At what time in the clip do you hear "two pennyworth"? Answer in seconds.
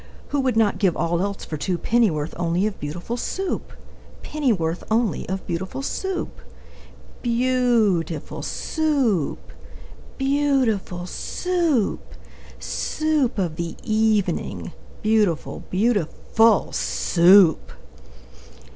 1.57-2.33